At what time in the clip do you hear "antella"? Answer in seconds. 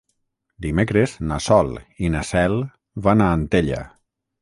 3.39-3.89